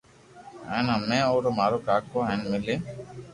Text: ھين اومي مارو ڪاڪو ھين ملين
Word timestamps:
ھين 0.69 0.85
اومي 0.93 1.19
مارو 1.57 1.77
ڪاڪو 1.87 2.17
ھين 2.27 2.39
ملين 2.51 2.79